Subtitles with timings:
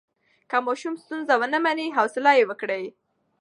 [0.49, 2.83] که ماشوم ستونزه ونه مني، حوصله یې وکړئ.